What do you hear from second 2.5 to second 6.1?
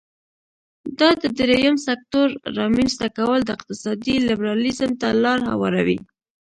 رامینځ ته کول د اقتصادي لیبرالیزم ته لار هواروي.